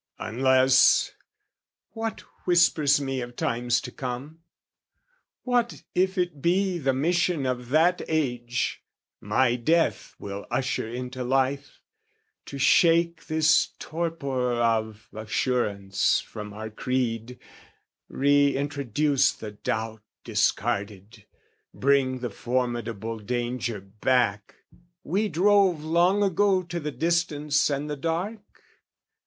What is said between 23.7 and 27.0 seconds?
back, we drove Long ago to the